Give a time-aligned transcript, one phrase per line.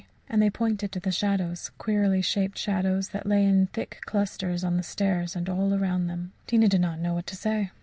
[0.27, 4.75] And they pointed to the shadows queerly shaped shadows that lay in thick clusters on
[4.77, 6.31] the stairs and all around them.
[6.47, 7.69] Tina did not know what to say.